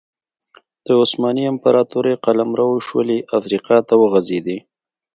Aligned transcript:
د 0.85 0.87
عثماني 1.01 1.43
امپراتورۍ 1.53 2.13
قلمرو 2.25 2.69
شولې 2.87 3.17
افریقا 3.37 3.77
ته 3.87 3.93
وغځېد. 4.01 4.47